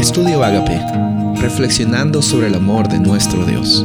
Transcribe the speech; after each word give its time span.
Estudio 0.00 0.42
Agape, 0.42 0.80
reflexionando 1.42 2.22
sobre 2.22 2.46
el 2.46 2.54
amor 2.54 2.88
de 2.88 2.98
nuestro 2.98 3.44
Dios. 3.44 3.84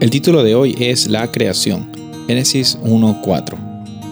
El 0.00 0.10
título 0.10 0.42
de 0.42 0.56
hoy 0.56 0.74
es 0.80 1.06
La 1.06 1.30
creación, 1.30 1.88
Génesis 2.26 2.76
1:4. 2.82 3.56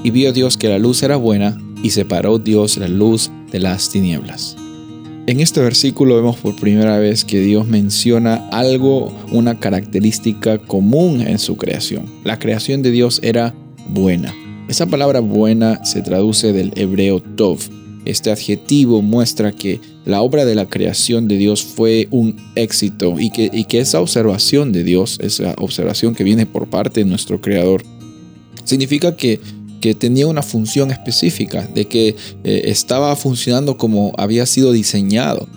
Y 0.05 0.13
vio 0.13 0.33
Dios 0.33 0.57
que 0.57 0.69
la 0.69 0.79
luz 0.79 1.03
era 1.03 1.17
buena, 1.17 1.59
y 1.83 1.91
separó 1.91 2.39
Dios 2.39 2.77
la 2.77 2.87
luz 2.87 3.33
de 3.51 3.59
las 3.59 3.91
tinieblas. 3.91 4.57
En 5.27 5.41
este 5.41 5.61
versículo 5.61 6.15
vemos 6.15 6.37
por 6.37 6.55
primera 6.55 6.97
vez 6.99 7.25
que 7.25 7.41
Dios 7.41 7.67
menciona 7.67 8.37
algo, 8.53 9.13
una 9.33 9.59
característica 9.59 10.59
común 10.59 11.21
en 11.21 11.41
su 11.41 11.57
creación. 11.57 12.07
La 12.23 12.39
creación 12.39 12.81
de 12.81 12.93
Dios 12.93 13.19
era 13.25 13.53
buena. 13.89 14.33
Esa 14.69 14.87
palabra 14.87 15.19
buena 15.19 15.85
se 15.85 16.01
traduce 16.01 16.53
del 16.53 16.73
hebreo 16.77 17.21
tov. 17.21 17.59
Este 18.05 18.31
adjetivo 18.31 19.01
muestra 19.01 19.53
que 19.53 19.81
la 20.05 20.23
obra 20.23 20.45
de 20.45 20.55
la 20.55 20.69
creación 20.69 21.29
de 21.29 21.37
Dios 21.37 21.63
fue 21.63 22.09
un 22.11 22.37
éxito 22.57 23.17
y 23.19 23.31
que, 23.31 23.79
esa 23.79 24.01
observación 24.01 24.73
de 24.73 24.85
Dios, 24.85 25.19
esa 25.21 25.55
observación 25.59 26.15
que 26.15 26.25
viene 26.25 26.47
por 26.47 26.69
parte 26.69 27.01
de 27.01 27.07
nuestro 27.07 27.41
Creador, 27.41 27.85
significa 28.65 29.17
que 29.17 29.39
tenía 29.99 30.27
una 30.27 30.43
función 30.43 30.91
específica, 30.91 31.69
de 31.75 31.87
que 31.87 32.17
eh, 32.45 32.63
estaba 32.67 33.15
funcionando 33.17 33.77
como 33.77 34.13
había 34.17 34.47
sido 34.47 34.73
diseñado. 34.73 35.49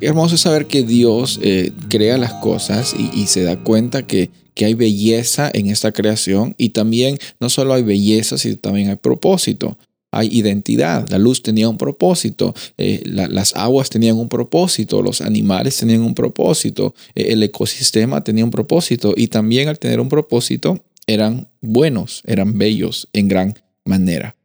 Hermoso 0.00 0.36
saber 0.36 0.66
que 0.66 0.82
Dios 0.82 1.38
eh, 1.42 1.70
crea 1.88 2.18
las 2.18 2.32
cosas 2.34 2.94
y, 3.14 3.26
se 3.26 3.44
da 3.44 3.56
cuenta 3.62 4.04
que, 4.04 4.30
que, 4.54 4.64
hay 4.64 4.74
belleza 4.74 5.48
en 5.54 5.68
esta 5.68 5.92
creación 5.92 6.56
y 6.58 6.70
también 6.70 7.18
no 7.38 7.48
solo 7.48 7.72
hay 7.72 7.84
belleza, 7.84 8.36
sino 8.36 8.56
también 8.56 8.90
hay 8.90 8.96
propósito. 8.96 9.78
Hay 10.12 10.28
identidad, 10.30 11.08
la 11.08 11.18
luz 11.18 11.42
tenía 11.42 11.68
un 11.68 11.78
propósito, 11.78 12.54
eh, 12.76 13.02
las 13.04 13.56
aguas 13.56 13.90
tenían 13.90 14.18
un 14.18 14.28
propósito, 14.28 15.02
los 15.02 15.22
animales 15.22 15.78
tenían 15.78 16.02
un 16.02 16.14
propósito, 16.14 16.94
el 17.14 17.42
ecosistema 17.42 18.22
tenía 18.22 18.44
un 18.44 18.50
propósito 18.50 19.14
y 19.16 19.28
también 19.28 19.68
al 19.68 19.78
tener 19.78 20.00
un 20.00 20.10
propósito 20.10 20.84
eran 21.06 21.48
buenos, 21.60 22.22
eran 22.26 22.58
bellos 22.58 23.08
en 23.12 23.28
gran 23.28 23.54
manera. 23.84 24.36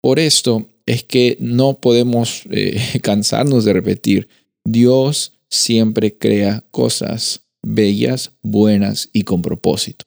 Por 0.00 0.18
esto 0.18 0.68
es 0.86 1.04
que 1.04 1.36
no 1.40 1.80
podemos 1.80 2.42
eh, 2.50 2.80
cansarnos 3.02 3.64
de 3.64 3.72
repetir, 3.72 4.28
Dios 4.64 5.38
siempre 5.48 6.16
crea 6.16 6.64
cosas 6.70 7.42
bellas, 7.62 8.32
buenas 8.42 9.08
y 9.12 9.22
con 9.22 9.42
propósito. 9.42 10.04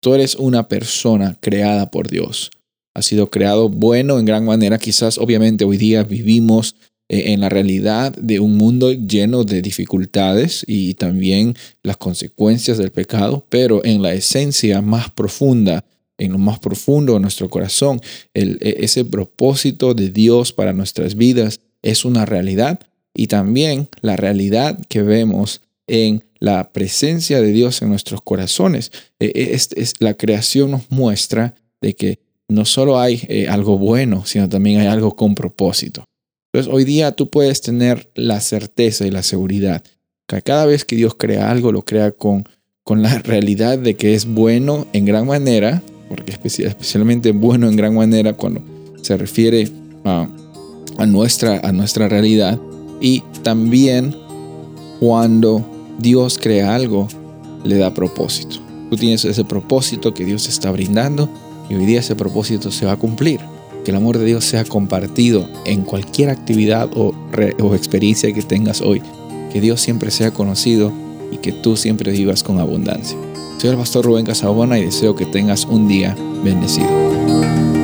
Tú 0.00 0.14
eres 0.14 0.36
una 0.36 0.68
persona 0.68 1.36
creada 1.40 1.90
por 1.90 2.08
Dios. 2.08 2.50
Ha 2.96 3.02
sido 3.02 3.28
creado 3.28 3.68
bueno 3.68 4.18
en 4.18 4.24
gran 4.24 4.46
manera. 4.46 4.78
Quizás 4.78 5.18
obviamente 5.18 5.66
hoy 5.66 5.76
día 5.76 6.02
vivimos 6.02 6.76
eh, 7.10 7.32
en 7.32 7.40
la 7.40 7.50
realidad 7.50 8.16
de 8.16 8.40
un 8.40 8.56
mundo 8.56 8.90
lleno 8.90 9.44
de 9.44 9.60
dificultades 9.60 10.64
y 10.66 10.94
también 10.94 11.54
las 11.82 11.98
consecuencias 11.98 12.78
del 12.78 12.92
pecado, 12.92 13.44
pero 13.50 13.84
en 13.84 14.00
la 14.00 14.14
esencia 14.14 14.80
más 14.80 15.10
profunda 15.10 15.84
en 16.18 16.32
lo 16.32 16.38
más 16.38 16.58
profundo 16.58 17.12
de 17.12 17.20
nuestro 17.20 17.50
corazón, 17.50 18.00
e, 18.32 18.76
ese 18.80 19.04
propósito 19.04 19.92
de 19.92 20.08
Dios 20.08 20.54
para 20.54 20.72
nuestras 20.72 21.14
vidas 21.16 21.60
es 21.82 22.06
una 22.06 22.24
realidad 22.24 22.80
y 23.14 23.26
también 23.26 23.88
la 24.00 24.16
realidad 24.16 24.80
que 24.88 25.02
vemos 25.02 25.60
en 25.86 26.24
la 26.38 26.72
presencia 26.72 27.42
de 27.42 27.52
Dios 27.52 27.82
en 27.82 27.90
nuestros 27.90 28.22
corazones. 28.22 28.90
E, 29.20 29.26
e, 29.26 29.54
es, 29.54 29.94
la 29.98 30.14
creación 30.14 30.70
nos 30.70 30.90
muestra 30.90 31.54
de 31.82 31.94
que 31.94 32.25
no 32.48 32.64
solo 32.64 32.98
hay 32.98 33.22
eh, 33.28 33.48
algo 33.48 33.78
bueno, 33.78 34.24
sino 34.24 34.48
también 34.48 34.80
hay 34.80 34.86
algo 34.86 35.16
con 35.16 35.34
propósito. 35.34 36.04
Entonces 36.52 36.72
hoy 36.72 36.84
día 36.84 37.12
tú 37.12 37.28
puedes 37.30 37.60
tener 37.60 38.10
la 38.14 38.40
certeza 38.40 39.06
y 39.06 39.10
la 39.10 39.22
seguridad 39.22 39.82
que 40.26 40.42
cada 40.42 40.66
vez 40.66 40.84
que 40.84 40.96
Dios 40.96 41.14
crea 41.14 41.50
algo, 41.50 41.70
lo 41.70 41.84
crea 41.84 42.12
con, 42.12 42.48
con 42.82 43.02
la 43.02 43.18
realidad 43.18 43.78
de 43.78 43.94
que 43.96 44.14
es 44.14 44.26
bueno 44.26 44.86
en 44.92 45.04
gran 45.04 45.26
manera 45.26 45.82
porque 46.08 46.32
es 46.32 46.60
especialmente 46.60 47.32
bueno 47.32 47.68
en 47.68 47.76
gran 47.76 47.94
manera 47.94 48.32
cuando 48.32 48.62
se 49.02 49.16
refiere 49.16 49.68
a, 50.04 50.28
nuestra, 51.06 51.60
a 51.62 51.72
nuestra 51.72 52.08
realidad 52.08 52.58
y 53.00 53.22
también 53.42 54.16
cuando 55.00 55.64
Dios 55.98 56.38
crea 56.38 56.74
algo, 56.74 57.08
le 57.64 57.76
da 57.76 57.92
propósito. 57.92 58.56
Tú 58.90 58.96
tienes 58.96 59.24
ese 59.24 59.44
propósito 59.44 60.14
que 60.14 60.24
Dios 60.24 60.48
está 60.48 60.70
brindando 60.70 61.28
y 61.68 61.74
hoy 61.74 61.86
día 61.86 62.00
ese 62.00 62.16
propósito 62.16 62.70
se 62.70 62.86
va 62.86 62.92
a 62.92 62.96
cumplir. 62.96 63.40
Que 63.84 63.92
el 63.92 63.98
amor 63.98 64.18
de 64.18 64.24
Dios 64.24 64.44
sea 64.44 64.64
compartido 64.64 65.48
en 65.64 65.82
cualquier 65.82 66.30
actividad 66.30 66.88
o, 66.96 67.14
experiencia 67.74 68.32
que 68.32 68.42
tengas 68.42 68.80
hoy. 68.80 69.00
Que 69.52 69.60
Dios 69.60 69.80
siempre 69.80 70.10
sea 70.10 70.32
conocido 70.32 70.92
y 71.30 71.38
que 71.38 71.52
tú 71.52 71.76
siempre 71.76 72.10
vivas 72.10 72.42
con 72.42 72.58
abundancia. 72.58 73.16
Soy 73.58 73.70
el 73.70 73.76
pastor 73.76 74.04
Rubén 74.04 74.26
Casabona 74.26 74.78
y 74.78 74.86
deseo 74.86 75.14
que 75.14 75.26
tengas 75.26 75.64
un 75.64 75.86
día 75.86 76.16
bendecido. 76.44 77.75